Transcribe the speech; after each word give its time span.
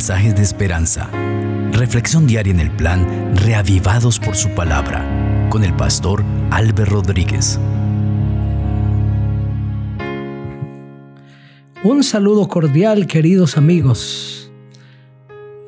mensajes 0.00 0.34
de 0.34 0.42
esperanza. 0.42 1.10
Reflexión 1.72 2.26
diaria 2.26 2.54
en 2.54 2.60
el 2.60 2.70
plan 2.70 3.36
Reavivados 3.36 4.18
por 4.18 4.34
su 4.34 4.48
palabra 4.54 5.04
con 5.50 5.62
el 5.62 5.76
pastor 5.76 6.24
Álvaro 6.50 7.02
Rodríguez. 7.02 7.60
Un 11.84 12.02
saludo 12.02 12.48
cordial, 12.48 13.06
queridos 13.06 13.58
amigos. 13.58 14.50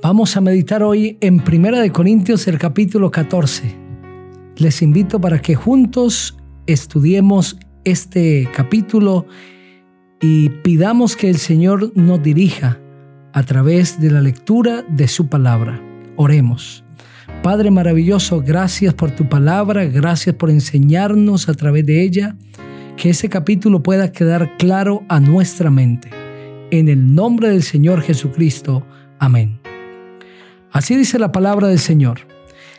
Vamos 0.03 0.35
a 0.35 0.41
meditar 0.41 0.83
hoy 0.83 1.19
en 1.21 1.41
Primera 1.41 1.81
de 1.81 1.93
Corintios 1.93 2.49
el 2.49 2.57
capítulo 2.57 3.11
14. 3.11 3.77
Les 4.57 4.81
invito 4.81 5.21
para 5.21 5.43
que 5.43 5.57
juntos 5.57 6.39
estudiemos 6.67 7.59
este 7.85 8.49
capítulo 8.57 9.27
y 10.23 10.49
pidamos 10.49 11.17
que 11.17 11.29
el 11.29 11.37
Señor 11.37 11.93
nos 11.95 12.23
dirija 12.23 12.79
a 13.33 13.43
través 13.43 14.01
de 14.01 14.11
la 14.11 14.21
lectura 14.21 14.85
de 14.89 15.09
su 15.09 15.29
palabra. 15.29 15.81
Oremos. 16.17 16.85
Padre 17.43 17.71
maravilloso, 17.71 18.43
gracias 18.43 18.95
por 18.95 19.11
tu 19.11 19.29
palabra, 19.29 19.85
gracias 19.85 20.37
por 20.37 20.51
enseñarnos 20.51 21.49
a 21.49 21.55
través 21.55 21.87
de 21.87 22.03
ella, 22.03 22.37
que 22.97 23.11
ese 23.11 23.29
capítulo 23.29 23.83
pueda 23.83 24.13
quedar 24.13 24.57
claro 24.59 25.03
a 25.09 25.19
nuestra 25.19 25.71
mente. 25.71 26.11
En 26.71 26.89
el 26.89 27.15
nombre 27.15 27.49
del 27.49 27.63
Señor 27.63 28.03
Jesucristo. 28.03 28.87
Amén. 29.19 29.61
Así 30.71 30.97
dice 30.97 31.19
la 31.19 31.33
palabra 31.33 31.69
del 31.69 31.79
Señor. 31.79 32.21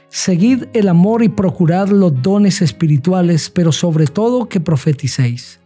Seguid 0.09 0.65
el 0.73 0.89
amor 0.89 1.23
y 1.23 1.29
procurad 1.29 1.89
los 1.89 2.21
dones 2.21 2.61
espirituales, 2.61 3.49
pero 3.49 3.71
sobre 3.71 4.05
todo 4.05 4.47
que 4.47 4.59
profeticéis 4.59 5.59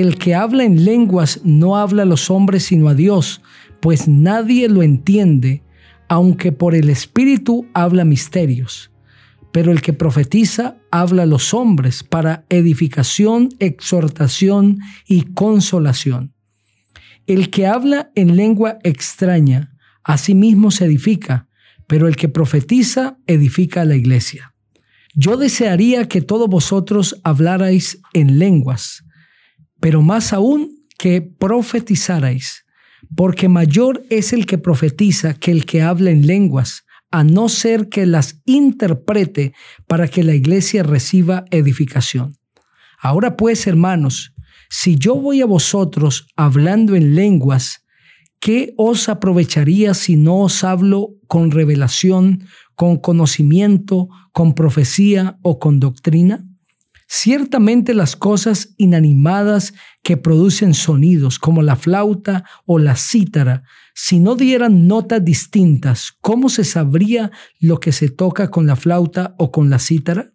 el 0.00 0.16
que 0.18 0.34
habla 0.34 0.64
en 0.64 0.84
lenguas 0.84 1.40
no 1.44 1.76
habla 1.76 2.02
a 2.02 2.06
los 2.06 2.30
hombres 2.30 2.64
sino 2.64 2.88
a 2.88 2.94
Dios, 2.94 3.42
pues 3.80 4.08
nadie 4.08 4.68
lo 4.68 4.82
entiende, 4.82 5.62
aunque 6.08 6.52
por 6.52 6.74
el 6.74 6.90
Espíritu 6.90 7.66
habla 7.74 8.04
misterios. 8.04 8.90
Pero 9.52 9.72
el 9.72 9.80
que 9.80 9.92
profetiza 9.92 10.76
habla 10.90 11.22
a 11.22 11.26
los 11.26 11.54
hombres 11.54 12.02
para 12.02 12.44
edificación, 12.48 13.48
exhortación 13.58 14.80
y 15.06 15.22
consolación. 15.22 16.34
El 17.26 17.50
que 17.50 17.66
habla 17.66 18.10
en 18.14 18.36
lengua 18.36 18.78
extraña, 18.82 19.74
a 20.04 20.18
sí 20.18 20.34
mismo 20.34 20.70
se 20.70 20.84
edifica, 20.84 21.48
pero 21.86 22.06
el 22.06 22.16
que 22.16 22.28
profetiza 22.28 23.18
edifica 23.26 23.82
a 23.82 23.84
la 23.84 23.96
iglesia. 23.96 24.54
Yo 25.14 25.36
desearía 25.36 26.06
que 26.08 26.20
todos 26.20 26.48
vosotros 26.48 27.20
hablarais 27.24 28.00
en 28.12 28.38
lenguas 28.38 29.05
pero 29.80 30.02
más 30.02 30.32
aún 30.32 30.82
que 30.98 31.22
profetizarais, 31.22 32.64
porque 33.14 33.48
mayor 33.48 34.04
es 34.10 34.32
el 34.32 34.46
que 34.46 34.58
profetiza 34.58 35.34
que 35.34 35.50
el 35.50 35.66
que 35.66 35.82
habla 35.82 36.10
en 36.10 36.26
lenguas, 36.26 36.84
a 37.10 37.24
no 37.24 37.48
ser 37.48 37.88
que 37.88 38.06
las 38.06 38.40
interprete 38.44 39.52
para 39.86 40.08
que 40.08 40.22
la 40.22 40.34
iglesia 40.34 40.82
reciba 40.82 41.44
edificación. 41.50 42.36
Ahora 43.00 43.36
pues, 43.36 43.66
hermanos, 43.66 44.34
si 44.68 44.96
yo 44.96 45.14
voy 45.14 45.40
a 45.40 45.46
vosotros 45.46 46.26
hablando 46.36 46.96
en 46.96 47.14
lenguas, 47.14 47.84
¿qué 48.40 48.74
os 48.76 49.08
aprovecharía 49.08 49.94
si 49.94 50.16
no 50.16 50.40
os 50.40 50.64
hablo 50.64 51.10
con 51.26 51.50
revelación, 51.50 52.44
con 52.74 52.96
conocimiento, 52.96 54.08
con 54.32 54.54
profecía 54.54 55.38
o 55.42 55.58
con 55.58 55.78
doctrina? 55.80 56.45
Ciertamente 57.08 57.94
las 57.94 58.16
cosas 58.16 58.74
inanimadas 58.78 59.74
que 60.02 60.16
producen 60.16 60.74
sonidos, 60.74 61.38
como 61.38 61.62
la 61.62 61.76
flauta 61.76 62.44
o 62.64 62.78
la 62.78 62.96
cítara, 62.96 63.62
si 63.94 64.18
no 64.18 64.34
dieran 64.34 64.88
notas 64.88 65.24
distintas, 65.24 66.12
¿cómo 66.20 66.48
se 66.48 66.64
sabría 66.64 67.30
lo 67.60 67.78
que 67.78 67.92
se 67.92 68.08
toca 68.08 68.50
con 68.50 68.66
la 68.66 68.76
flauta 68.76 69.34
o 69.38 69.52
con 69.52 69.70
la 69.70 69.78
cítara? 69.78 70.32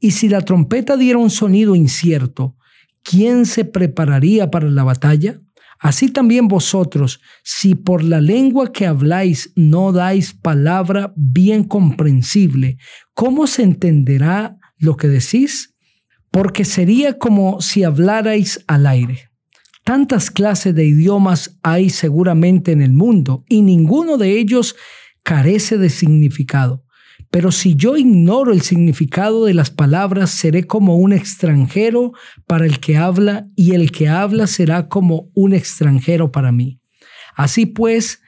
Y 0.00 0.10
si 0.10 0.28
la 0.28 0.40
trompeta 0.42 0.96
diera 0.96 1.18
un 1.18 1.30
sonido 1.30 1.76
incierto, 1.76 2.56
¿quién 3.02 3.46
se 3.46 3.64
prepararía 3.64 4.50
para 4.50 4.68
la 4.68 4.82
batalla? 4.82 5.40
Así 5.78 6.10
también 6.10 6.46
vosotros, 6.46 7.20
si 7.42 7.74
por 7.74 8.04
la 8.04 8.20
lengua 8.20 8.70
que 8.70 8.86
habláis 8.86 9.52
no 9.56 9.92
dais 9.92 10.34
palabra 10.34 11.14
bien 11.16 11.64
comprensible, 11.64 12.76
¿cómo 13.14 13.46
se 13.46 13.62
entenderá 13.62 14.58
lo 14.76 14.96
que 14.98 15.08
decís? 15.08 15.69
Porque 16.30 16.64
sería 16.64 17.18
como 17.18 17.60
si 17.60 17.84
hablarais 17.84 18.62
al 18.66 18.86
aire. 18.86 19.30
Tantas 19.84 20.30
clases 20.30 20.74
de 20.74 20.86
idiomas 20.86 21.58
hay 21.62 21.90
seguramente 21.90 22.72
en 22.72 22.82
el 22.82 22.92
mundo 22.92 23.44
y 23.48 23.62
ninguno 23.62 24.18
de 24.18 24.38
ellos 24.38 24.76
carece 25.22 25.78
de 25.78 25.90
significado. 25.90 26.84
Pero 27.30 27.52
si 27.52 27.76
yo 27.76 27.96
ignoro 27.96 28.52
el 28.52 28.62
significado 28.62 29.44
de 29.44 29.54
las 29.54 29.70
palabras, 29.70 30.30
seré 30.30 30.66
como 30.66 30.96
un 30.96 31.12
extranjero 31.12 32.12
para 32.46 32.66
el 32.66 32.80
que 32.80 32.96
habla 32.96 33.46
y 33.54 33.74
el 33.74 33.92
que 33.92 34.08
habla 34.08 34.46
será 34.46 34.88
como 34.88 35.30
un 35.34 35.52
extranjero 35.54 36.32
para 36.32 36.50
mí. 36.50 36.80
Así 37.36 37.66
pues, 37.66 38.20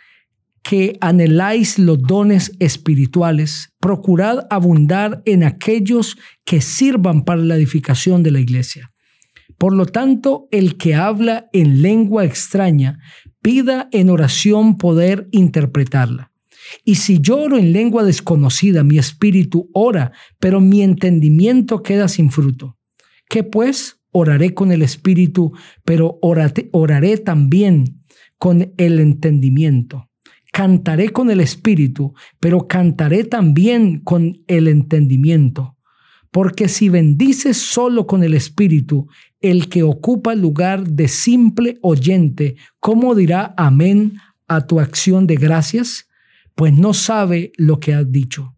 que 0.63 0.97
anheláis 1.01 1.79
los 1.79 2.01
dones 2.01 2.53
espirituales, 2.61 3.73
procurad 3.81 4.47
abundar 4.49 5.23
en 5.27 5.43
aquellos 5.43 6.17
que 6.45 6.61
sirvan 6.61 7.25
para 7.25 7.43
la 7.43 7.57
edificación 7.57 8.23
de 8.23 8.31
la 8.31 8.41
iglesia. 8.41 8.93
Por 9.59 9.75
lo 9.75 9.87
tanto, 9.87 10.49
el 10.51 10.77
que 10.77 10.95
habla 10.95 11.49
en 11.53 11.83
lengua 11.83 12.25
extraña, 12.25 12.99
pida 13.43 13.89
en 13.93 14.09
oración 14.09 14.77
poder 14.77 15.29
interpretarla. 15.33 16.31
Y 16.85 16.95
si 16.95 17.21
lloro 17.21 17.59
en 17.59 17.73
lengua 17.73 18.05
desconocida, 18.05 18.83
mi 18.85 18.99
espíritu 18.99 19.69
ora, 19.75 20.13
pero 20.39 20.61
mi 20.61 20.83
entendimiento 20.83 21.83
queda 21.83 22.09
sin 22.09 22.31
fruto. 22.31 22.79
¿Qué 23.29 23.43
pues? 23.43 23.99
Oraré 24.13 24.55
con 24.55 24.73
el 24.73 24.83
espíritu, 24.83 25.53
pero 25.85 26.19
oraré 26.23 27.17
también 27.19 28.01
con 28.39 28.73
el 28.77 29.01
entendimiento 29.01 30.12
cantaré 30.53 31.09
con 31.09 31.31
el 31.31 31.41
espíritu, 31.41 32.15
pero 32.39 32.69
cantaré 32.69 33.25
también 33.25 33.99
con 33.99 34.45
el 34.47 34.69
entendimiento. 34.69 35.77
Porque 36.31 36.69
si 36.69 36.89
bendices 36.89 37.57
solo 37.57 38.07
con 38.07 38.23
el 38.23 38.35
espíritu, 38.35 39.09
el 39.41 39.69
que 39.69 39.83
ocupa 39.83 40.35
el 40.35 40.41
lugar 40.41 40.87
de 40.87 41.09
simple 41.09 41.79
oyente, 41.83 42.57
¿cómo 42.79 43.15
dirá 43.15 43.55
amén 43.57 44.15
a 44.47 44.67
tu 44.67 44.79
acción 44.79 45.27
de 45.27 45.37
gracias? 45.37 46.09
Pues 46.55 46.73
no 46.73 46.95
sabe 46.95 47.53
lo 47.57 47.81
que 47.81 47.95
has 47.95 48.11
dicho. 48.11 48.55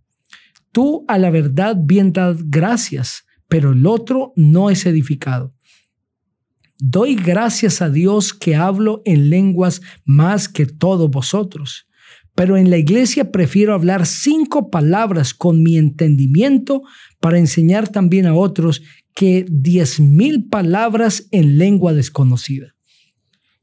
Tú 0.72 1.04
a 1.06 1.16
la 1.18 1.30
verdad 1.30 1.76
bien 1.78 2.12
das 2.12 2.50
gracias, 2.50 3.24
pero 3.48 3.72
el 3.72 3.86
otro 3.86 4.32
no 4.34 4.68
es 4.68 4.84
edificado. 4.84 5.53
Doy 6.86 7.14
gracias 7.14 7.80
a 7.80 7.88
Dios 7.88 8.34
que 8.34 8.56
hablo 8.56 9.00
en 9.06 9.30
lenguas 9.30 9.80
más 10.04 10.50
que 10.50 10.66
todos 10.66 11.10
vosotros. 11.10 11.86
Pero 12.34 12.58
en 12.58 12.68
la 12.68 12.76
iglesia 12.76 13.32
prefiero 13.32 13.72
hablar 13.72 14.04
cinco 14.04 14.68
palabras 14.68 15.32
con 15.32 15.62
mi 15.62 15.78
entendimiento 15.78 16.82
para 17.20 17.38
enseñar 17.38 17.88
también 17.88 18.26
a 18.26 18.34
otros 18.34 18.82
que 19.14 19.46
diez 19.50 19.98
mil 19.98 20.46
palabras 20.50 21.26
en 21.30 21.56
lengua 21.56 21.94
desconocida. 21.94 22.74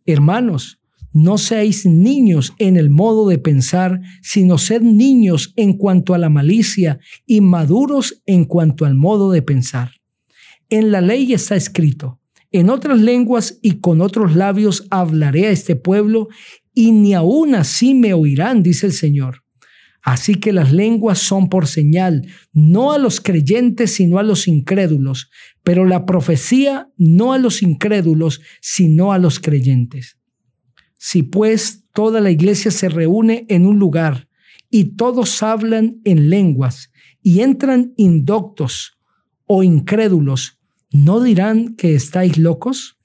Hermanos, 0.07 0.79
no 1.13 1.37
seáis 1.37 1.85
niños 1.85 2.53
en 2.57 2.75
el 2.75 2.89
modo 2.89 3.29
de 3.29 3.37
pensar, 3.37 4.01
sino 4.23 4.57
sed 4.57 4.81
niños 4.81 5.53
en 5.57 5.77
cuanto 5.77 6.15
a 6.15 6.17
la 6.17 6.29
malicia 6.29 6.97
y 7.27 7.41
maduros 7.41 8.23
en 8.25 8.45
cuanto 8.45 8.83
al 8.83 8.95
modo 8.95 9.29
de 9.29 9.43
pensar. 9.43 9.91
En 10.71 10.89
la 10.91 11.01
ley 11.01 11.33
está 11.33 11.55
escrito, 11.55 12.20
en 12.51 12.69
otras 12.69 12.99
lenguas 12.99 13.59
y 13.61 13.79
con 13.79 14.01
otros 14.01 14.35
labios 14.35 14.87
hablaré 14.89 15.47
a 15.47 15.51
este 15.51 15.75
pueblo 15.75 16.27
y 16.73 16.91
ni 16.91 17.13
aún 17.13 17.55
así 17.55 17.93
me 17.93 18.13
oirán, 18.13 18.63
dice 18.63 18.85
el 18.87 18.93
Señor. 18.93 19.43
Así 20.03 20.35
que 20.35 20.51
las 20.51 20.71
lenguas 20.71 21.19
son 21.19 21.47
por 21.47 21.67
señal, 21.67 22.27
no 22.53 22.91
a 22.91 22.97
los 22.97 23.21
creyentes, 23.21 23.93
sino 23.93 24.17
a 24.17 24.23
los 24.23 24.47
incrédulos, 24.47 25.29
pero 25.63 25.85
la 25.85 26.05
profecía 26.05 26.89
no 26.97 27.33
a 27.33 27.37
los 27.37 27.61
incrédulos, 27.61 28.41
sino 28.61 29.13
a 29.13 29.19
los 29.19 29.39
creyentes. 29.39 30.17
Si 30.97 31.23
pues 31.23 31.85
toda 31.93 32.19
la 32.19 32.31
iglesia 32.31 32.71
se 32.71 32.89
reúne 32.89 33.45
en 33.47 33.67
un 33.67 33.77
lugar 33.77 34.27
y 34.71 34.95
todos 34.95 35.43
hablan 35.43 36.01
en 36.03 36.29
lenguas 36.29 36.91
y 37.21 37.41
entran 37.41 37.93
indoctos 37.95 38.99
o 39.45 39.61
incrédulos, 39.61 40.60
¿no 40.91 41.21
dirán 41.21 41.75
que 41.75 41.95
estáis 41.95 42.37
locos? 42.37 42.97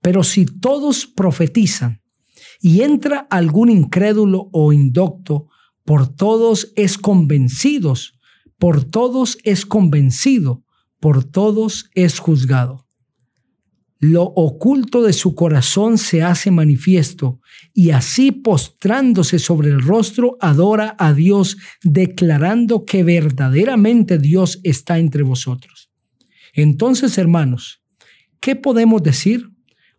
Pero 0.00 0.24
si 0.24 0.46
todos 0.46 1.06
profetizan 1.06 2.02
y 2.60 2.82
entra 2.82 3.26
algún 3.30 3.70
incrédulo 3.70 4.48
o 4.52 4.72
indocto, 4.72 5.48
por 5.84 6.08
todos 6.08 6.72
es 6.76 6.98
convencidos, 6.98 8.18
por 8.58 8.84
todos 8.84 9.38
es 9.42 9.66
convencido, 9.66 10.64
por 11.00 11.24
todos 11.24 11.90
es 11.94 12.20
juzgado. 12.20 12.86
lo 14.04 14.24
oculto 14.24 15.02
de 15.02 15.12
su 15.12 15.36
corazón 15.36 15.96
se 15.96 16.24
hace 16.24 16.50
manifiesto, 16.50 17.40
y 17.72 17.90
así 17.90 18.32
postrándose 18.32 19.38
sobre 19.38 19.68
el 19.68 19.80
rostro 19.80 20.36
adora 20.40 20.96
a 20.98 21.12
Dios, 21.12 21.56
declarando 21.84 22.84
que 22.84 23.04
verdaderamente 23.04 24.18
Dios 24.18 24.58
está 24.64 24.98
entre 24.98 25.22
vosotros. 25.22 25.91
Entonces, 26.52 27.18
hermanos, 27.18 27.82
¿qué 28.40 28.56
podemos 28.56 29.02
decir? 29.02 29.48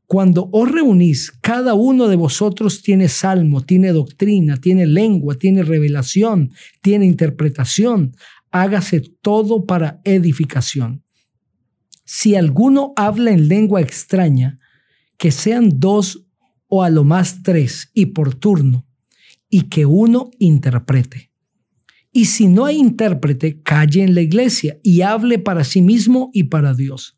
Cuando 0.06 0.50
os 0.52 0.70
reunís, 0.72 1.32
cada 1.42 1.74
uno 1.74 2.08
de 2.08 2.16
vosotros 2.16 2.82
tiene 2.82 3.08
salmo, 3.08 3.62
tiene 3.62 3.92
doctrina, 3.92 4.58
tiene 4.58 4.86
lengua, 4.86 5.36
tiene 5.36 5.64
revelación, 5.64 6.52
tiene 6.82 7.06
interpretación. 7.06 8.16
Hágase 8.52 9.02
todo 9.22 9.66
para 9.66 10.02
edificación 10.04 11.04
si 12.06 12.36
alguno 12.36 12.94
habla 12.96 13.32
en 13.32 13.48
lengua 13.48 13.82
extraña, 13.82 14.60
que 15.18 15.32
sean 15.32 15.80
dos 15.80 16.28
o 16.68 16.84
a 16.84 16.90
lo 16.90 17.04
más 17.04 17.44
tres 17.44 17.90
y 17.94 18.08
por 18.08 18.36
turno, 18.36 18.86
y 19.50 19.64
que 19.64 19.86
uno 19.86 20.30
interprete. 20.40 21.33
Y 22.14 22.26
si 22.26 22.48
no 22.48 22.66
hay 22.66 22.78
intérprete, 22.78 23.62
calle 23.62 24.04
en 24.04 24.16
la 24.16 24.22
iglesia 24.22 24.80
y 24.82 25.02
hable 25.02 25.40
para 25.40 25.66
sí 25.66 25.82
mismo 25.82 26.30
y 26.32 26.44
para 26.44 26.74
Dios. 26.74 27.18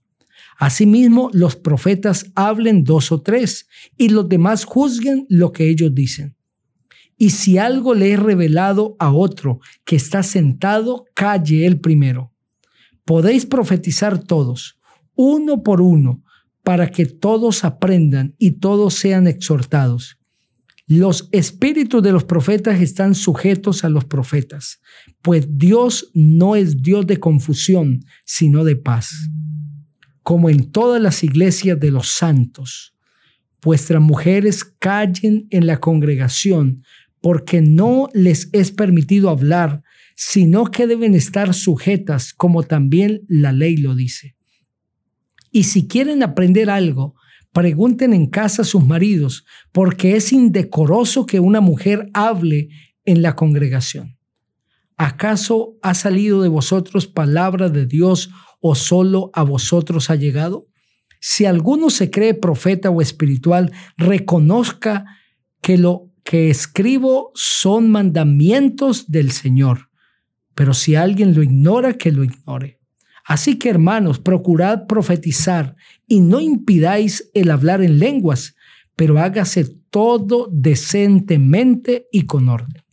Asimismo, 0.57 1.29
los 1.33 1.55
profetas 1.55 2.31
hablen 2.33 2.83
dos 2.83 3.11
o 3.11 3.21
tres, 3.21 3.67
y 3.97 4.09
los 4.09 4.27
demás 4.27 4.63
juzguen 4.63 5.27
lo 5.29 5.51
que 5.51 5.69
ellos 5.69 5.93
dicen. 5.93 6.35
Y 7.17 7.31
si 7.31 7.57
algo 7.57 7.93
le 7.93 8.13
es 8.13 8.19
revelado 8.19 8.95
a 8.97 9.11
otro 9.11 9.59
que 9.83 9.97
está 9.97 10.23
sentado, 10.23 11.05
calle 11.13 11.67
el 11.67 11.79
primero 11.79 12.31
podéis 13.05 13.45
profetizar 13.45 14.21
todos, 14.23 14.77
uno 15.15 15.63
por 15.63 15.79
uno, 15.79 16.23
para 16.63 16.89
que 16.89 17.05
todos 17.05 17.63
aprendan 17.63 18.35
y 18.39 18.53
todos 18.53 18.95
sean 18.95 19.27
exhortados. 19.27 20.17
Los 20.87 21.29
espíritus 21.31 22.03
de 22.03 22.11
los 22.11 22.25
profetas 22.25 22.79
están 22.79 23.15
sujetos 23.15 23.83
a 23.83 23.89
los 23.89 24.05
profetas, 24.05 24.81
pues 25.21 25.47
Dios 25.49 26.11
no 26.13 26.55
es 26.55 26.81
Dios 26.81 27.07
de 27.07 27.19
confusión, 27.19 28.05
sino 28.23 28.63
de 28.63 28.75
paz. 28.75 29.11
Como 30.21 30.49
en 30.49 30.71
todas 30.71 31.01
las 31.01 31.23
iglesias 31.23 31.79
de 31.79 31.91
los 31.91 32.09
santos, 32.09 32.95
vuestras 33.63 34.01
mujeres 34.01 34.63
callen 34.63 35.47
en 35.49 35.65
la 35.65 35.79
congregación, 35.79 36.83
porque 37.19 37.61
no 37.61 38.09
les 38.13 38.49
es 38.53 38.71
permitido 38.71 39.29
hablar 39.29 39.81
sino 40.15 40.65
que 40.71 40.87
deben 40.87 41.13
estar 41.13 41.53
sujetas 41.53 42.33
como 42.33 42.63
también 42.63 43.21
la 43.27 43.51
ley 43.51 43.77
lo 43.77 43.95
dice. 43.95 44.35
Y 45.51 45.63
si 45.63 45.87
quieren 45.87 46.23
aprender 46.23 46.69
algo, 46.69 47.15
pregunten 47.55 48.13
en 48.13 48.27
casa 48.27 48.61
a 48.61 48.65
sus 48.65 48.85
maridos, 48.85 49.45
porque 49.71 50.15
es 50.15 50.31
indecoroso 50.31 51.25
que 51.25 51.39
una 51.39 51.59
mujer 51.59 52.11
hable 52.13 52.69
en 53.03 53.23
la 53.23 53.35
congregación. 53.35 54.19
¿Acaso 54.95 55.77
ha 55.81 55.95
salido 55.95 56.43
de 56.43 56.49
vosotros 56.49 57.07
palabra 57.07 57.69
de 57.69 57.87
Dios 57.87 58.29
o 58.61 58.75
solo 58.75 59.31
a 59.33 59.41
vosotros 59.41 60.11
ha 60.11 60.15
llegado? 60.15 60.67
Si 61.19 61.45
alguno 61.45 61.89
se 61.89 62.11
cree 62.11 62.35
profeta 62.35 62.91
o 62.91 63.01
espiritual, 63.01 63.71
reconozca 63.97 65.05
que 65.61 65.79
lo 65.79 66.11
que 66.23 66.51
escribo 66.51 67.31
son 67.33 67.89
mandamientos 67.89 69.09
del 69.09 69.31
Señor 69.31 69.89
pero 70.55 70.73
si 70.73 70.95
alguien 70.95 71.35
lo 71.35 71.43
ignora, 71.43 71.93
que 71.93 72.11
lo 72.11 72.23
ignore. 72.23 72.79
Así 73.25 73.59
que 73.59 73.69
hermanos, 73.69 74.19
procurad 74.19 74.87
profetizar 74.87 75.75
y 76.07 76.21
no 76.21 76.39
impidáis 76.39 77.29
el 77.33 77.51
hablar 77.51 77.81
en 77.81 77.99
lenguas, 77.99 78.55
pero 78.95 79.19
hágase 79.19 79.65
todo 79.89 80.49
decentemente 80.51 82.07
y 82.11 82.25
con 82.25 82.49
orden. 82.49 82.83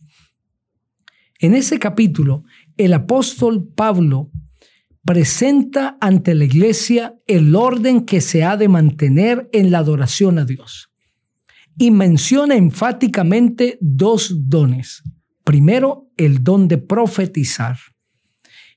En 1.39 1.55
ese 1.55 1.79
capítulo, 1.79 2.43
el 2.77 2.93
apóstol 2.93 3.67
Pablo 3.75 4.31
presenta 5.05 5.97
ante 5.99 6.33
la 6.33 6.45
iglesia 6.45 7.15
el 7.27 7.55
orden 7.55 8.05
que 8.05 8.21
se 8.21 8.43
ha 8.43 8.55
de 8.57 8.69
mantener 8.69 9.49
en 9.51 9.71
la 9.71 9.79
adoración 9.79 10.39
a 10.39 10.45
Dios 10.45 10.89
y 11.77 11.91
menciona 11.91 12.55
enfáticamente 12.55 13.77
dos 13.81 14.33
dones, 14.47 15.03
Primero, 15.43 16.09
el 16.15 16.43
don 16.43 16.67
de 16.67 16.77
profetizar. 16.77 17.77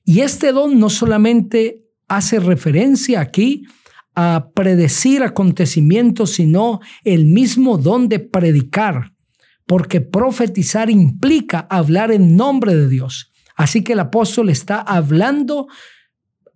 Y 0.05 0.21
este 0.21 0.53
don 0.53 0.79
no 0.79 0.91
solamente 0.91 1.85
hace 2.09 2.41
referencia 2.41 3.21
aquí 3.21 3.65
a 4.17 4.51
predecir 4.55 5.23
acontecimientos, 5.23 6.33
sino 6.33 6.81
el 7.05 7.27
mismo 7.27 7.77
don 7.77 8.09
de 8.09 8.19
predicar, 8.19 9.13
porque 9.67 10.01
profetizar 10.01 10.89
implica 10.89 11.67
hablar 11.71 12.11
en 12.11 12.35
nombre 12.35 12.75
de 12.75 12.89
Dios. 12.89 13.31
Así 13.55 13.85
que 13.85 13.93
el 13.93 14.01
apóstol 14.01 14.49
está 14.49 14.81
hablando 14.81 15.69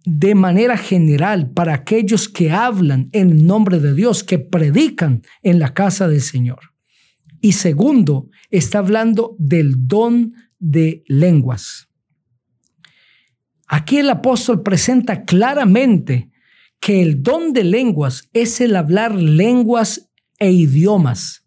de 0.06 0.34
manera 0.34 0.78
general 0.78 1.50
para 1.50 1.74
aquellos 1.74 2.30
que 2.30 2.50
hablan 2.50 3.10
en 3.12 3.46
nombre 3.46 3.78
de 3.78 3.94
Dios, 3.94 4.24
que 4.24 4.38
predican 4.38 5.22
en 5.42 5.58
la 5.58 5.74
casa 5.74 6.08
del 6.08 6.22
Señor. 6.22 6.60
Y 7.42 7.52
segundo, 7.52 8.30
está 8.50 8.78
hablando 8.78 9.36
del 9.38 9.86
don 9.86 10.32
de 10.58 11.04
lenguas. 11.06 11.88
Aquí 13.66 13.98
el 13.98 14.08
apóstol 14.08 14.62
presenta 14.62 15.24
claramente 15.24 16.30
que 16.80 17.02
el 17.02 17.22
don 17.22 17.52
de 17.52 17.64
lenguas 17.64 18.28
es 18.32 18.60
el 18.60 18.74
hablar 18.74 19.14
lenguas 19.14 20.10
e 20.38 20.50
idiomas. 20.50 21.44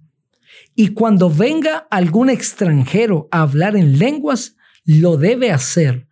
Y 0.76 0.90
cuando 0.90 1.30
venga 1.30 1.88
algún 1.92 2.30
extranjero 2.30 3.28
a 3.32 3.42
hablar 3.42 3.76
en 3.76 4.00
lenguas, 4.00 4.56
lo 4.86 5.18
debe 5.18 5.52
hacer, 5.52 6.08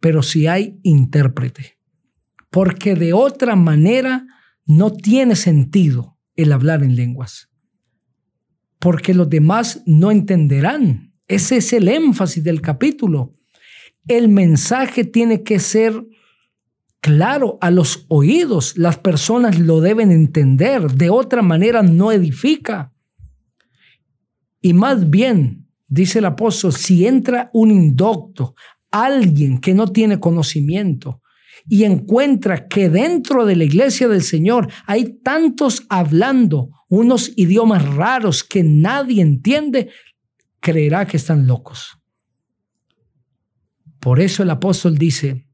pero 0.00 0.22
si 0.22 0.46
hay 0.46 0.78
intérprete. 0.82 1.78
Porque 2.50 2.94
de 2.94 3.12
otra 3.12 3.56
manera 3.56 4.26
no 4.66 4.92
tiene 4.92 5.36
sentido 5.36 6.18
el 6.36 6.52
hablar 6.52 6.82
en 6.82 6.96
lenguas 6.96 7.48
porque 8.84 9.14
los 9.14 9.30
demás 9.30 9.82
no 9.86 10.10
entenderán. 10.10 11.14
Ese 11.26 11.56
es 11.56 11.72
el 11.72 11.88
énfasis 11.88 12.44
del 12.44 12.60
capítulo. 12.60 13.32
El 14.06 14.28
mensaje 14.28 15.04
tiene 15.04 15.42
que 15.42 15.58
ser 15.58 16.06
claro 17.04 17.58
a 17.60 17.70
los 17.70 18.06
oídos. 18.08 18.78
Las 18.78 18.96
personas 18.96 19.58
lo 19.58 19.82
deben 19.82 20.10
entender. 20.10 20.90
De 20.90 21.10
otra 21.10 21.42
manera 21.42 21.82
no 21.82 22.10
edifica. 22.10 22.94
Y 24.62 24.72
más 24.72 25.10
bien, 25.10 25.68
dice 25.86 26.20
el 26.20 26.24
apóstol, 26.24 26.72
si 26.72 27.06
entra 27.06 27.50
un 27.52 27.70
indocto, 27.70 28.54
alguien 28.90 29.60
que 29.60 29.74
no 29.74 29.88
tiene 29.88 30.18
conocimiento, 30.18 31.20
y 31.68 31.84
encuentra 31.84 32.68
que 32.68 32.88
dentro 32.88 33.44
de 33.44 33.56
la 33.56 33.64
iglesia 33.64 34.08
del 34.08 34.22
Señor 34.22 34.72
hay 34.86 35.20
tantos 35.22 35.84
hablando 35.90 36.70
unos 36.88 37.32
idiomas 37.36 37.84
raros 37.96 38.42
que 38.44 38.62
nadie 38.62 39.20
entiende, 39.20 39.90
creerá 40.58 41.06
que 41.06 41.18
están 41.18 41.46
locos. 41.46 41.98
Por 44.00 44.20
eso 44.20 44.42
el 44.42 44.48
apóstol 44.48 44.96
dice, 44.96 45.46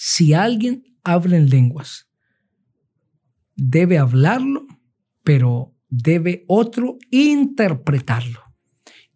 si 0.00 0.32
alguien 0.32 0.84
habla 1.02 1.36
en 1.36 1.50
lenguas, 1.50 2.08
debe 3.56 3.98
hablarlo, 3.98 4.64
pero 5.24 5.74
debe 5.88 6.44
otro 6.46 6.98
interpretarlo. 7.10 8.38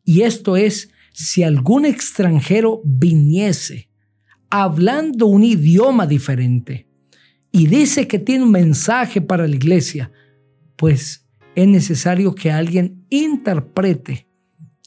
Y 0.02 0.22
esto 0.22 0.56
es, 0.56 0.90
si 1.12 1.44
algún 1.44 1.84
extranjero 1.84 2.82
viniese 2.84 3.90
hablando 4.50 5.28
un 5.28 5.44
idioma 5.44 6.04
diferente 6.08 6.88
y 7.52 7.68
dice 7.68 8.08
que 8.08 8.18
tiene 8.18 8.42
un 8.42 8.50
mensaje 8.50 9.20
para 9.20 9.46
la 9.46 9.54
iglesia, 9.54 10.10
pues 10.74 11.28
es 11.54 11.68
necesario 11.68 12.34
que 12.34 12.50
alguien 12.50 13.06
interprete, 13.08 14.26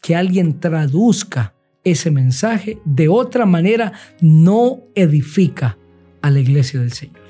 que 0.02 0.14
alguien 0.14 0.60
traduzca 0.60 1.56
ese 1.86 2.12
mensaje. 2.12 2.80
De 2.84 3.08
otra 3.08 3.46
manera, 3.46 3.94
no 4.20 4.90
edifica 4.94 5.78
a 6.26 6.32
la 6.32 6.40
iglesia 6.40 6.80
del 6.80 6.92
Señor. 6.92 7.22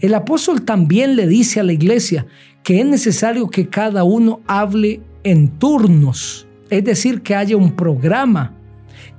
El 0.00 0.12
apóstol 0.14 0.62
también 0.62 1.14
le 1.14 1.28
dice 1.28 1.60
a 1.60 1.62
la 1.62 1.72
iglesia 1.72 2.26
que 2.64 2.80
es 2.80 2.86
necesario 2.86 3.48
que 3.48 3.68
cada 3.68 4.02
uno 4.02 4.40
hable 4.48 5.00
en 5.22 5.48
turnos, 5.58 6.48
es 6.68 6.82
decir, 6.82 7.22
que 7.22 7.36
haya 7.36 7.56
un 7.56 7.76
programa 7.76 8.52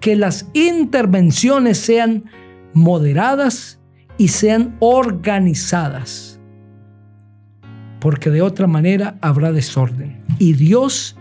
que 0.02 0.18
las 0.18 0.48
intervenciones 0.54 1.78
sean 1.78 2.26
moderadas 2.74 3.80
y 4.18 4.28
sean 4.28 4.76
organizadas, 4.80 6.38
porque 8.02 8.30
de 8.30 8.42
otra 8.42 8.68
manera 8.68 9.18
habrá 9.22 9.54
desorden. 9.54 10.22
Y 10.38 10.54
Dios 10.54 11.16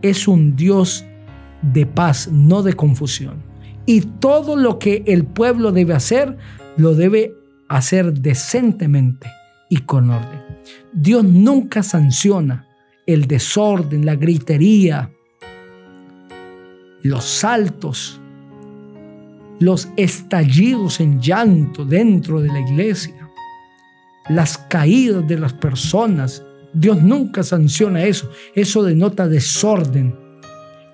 es 0.00 0.28
un 0.28 0.54
Dios 0.54 1.04
de 1.60 1.86
paz, 1.86 2.28
no 2.30 2.62
de 2.62 2.74
confusión. 2.74 3.42
Y 3.84 4.02
todo 4.02 4.54
lo 4.54 4.78
que 4.78 5.02
el 5.06 5.24
pueblo 5.24 5.72
debe 5.72 5.94
hacer, 5.94 6.38
lo 6.76 6.94
debe 6.94 7.34
hacer 7.68 8.12
decentemente 8.12 9.28
y 9.68 9.78
con 9.78 10.10
orden. 10.10 10.40
Dios 10.92 11.24
nunca 11.24 11.82
sanciona 11.82 12.68
el 13.06 13.26
desorden, 13.26 14.04
la 14.04 14.16
gritería, 14.16 15.10
los 17.02 17.24
saltos, 17.24 18.20
los 19.58 19.88
estallidos 19.96 21.00
en 21.00 21.20
llanto 21.20 21.84
dentro 21.84 22.40
de 22.40 22.48
la 22.48 22.60
iglesia, 22.60 23.30
las 24.28 24.58
caídas 24.58 25.26
de 25.26 25.38
las 25.38 25.52
personas. 25.52 26.44
Dios 26.72 27.02
nunca 27.02 27.42
sanciona 27.42 28.04
eso. 28.04 28.30
Eso 28.54 28.82
denota 28.82 29.28
desorden. 29.28 30.14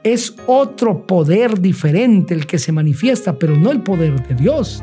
Es 0.03 0.35
otro 0.47 1.07
poder 1.07 1.61
diferente 1.61 2.35
el 2.35 2.47
que 2.47 2.59
se 2.59 2.73
manifiesta, 2.73 3.39
pero 3.39 3.57
no 3.57 3.71
el 3.71 3.83
poder 3.83 4.27
de 4.27 4.35
Dios. 4.35 4.83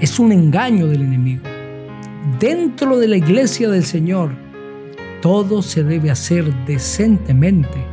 Es 0.00 0.20
un 0.20 0.30
engaño 0.30 0.86
del 0.86 1.02
enemigo. 1.02 1.42
Dentro 2.38 2.98
de 2.98 3.08
la 3.08 3.16
iglesia 3.16 3.68
del 3.68 3.84
Señor, 3.84 4.30
todo 5.20 5.60
se 5.60 5.82
debe 5.82 6.12
hacer 6.12 6.54
decentemente 6.66 7.84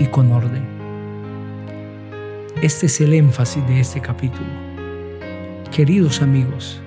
y 0.00 0.06
con 0.06 0.32
orden. 0.32 0.64
Este 2.60 2.86
es 2.86 3.00
el 3.00 3.14
énfasis 3.14 3.64
de 3.68 3.78
este 3.78 4.00
capítulo. 4.00 4.48
Queridos 5.70 6.22
amigos, 6.22 6.80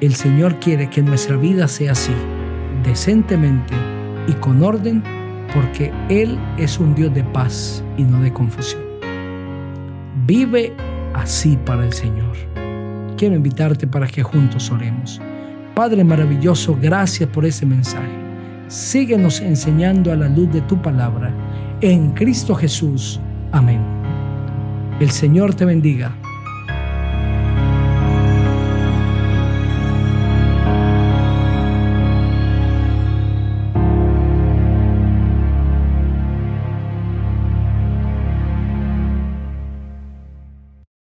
el 0.00 0.16
Señor 0.16 0.58
quiere 0.58 0.90
que 0.90 1.02
nuestra 1.02 1.36
vida 1.36 1.68
sea 1.68 1.92
así, 1.92 2.14
decentemente 2.82 3.74
y 4.26 4.32
con 4.32 4.60
orden, 4.60 5.04
porque 5.54 5.92
Él 6.08 6.36
es 6.58 6.80
un 6.80 6.96
Dios 6.96 7.14
de 7.14 7.22
paz 7.22 7.84
y 7.96 8.02
no 8.02 8.20
de 8.20 8.32
confusión. 8.32 8.82
Vive 10.26 10.72
así 11.14 11.56
para 11.64 11.84
el 11.84 11.92
Señor. 11.92 12.51
Quiero 13.22 13.36
invitarte 13.36 13.86
para 13.86 14.08
que 14.08 14.20
juntos 14.20 14.68
oremos. 14.72 15.20
Padre 15.76 16.02
maravilloso, 16.02 16.76
gracias 16.82 17.28
por 17.30 17.44
ese 17.46 17.64
mensaje. 17.64 18.10
Síguenos 18.66 19.40
enseñando 19.40 20.10
a 20.10 20.16
la 20.16 20.28
luz 20.28 20.50
de 20.50 20.60
tu 20.62 20.82
palabra. 20.82 21.32
En 21.80 22.14
Cristo 22.14 22.52
Jesús. 22.56 23.20
Amén. 23.52 23.80
El 24.98 25.12
Señor 25.12 25.54
te 25.54 25.64
bendiga 25.64 26.16